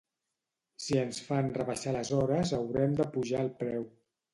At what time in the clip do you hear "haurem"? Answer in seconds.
2.61-3.01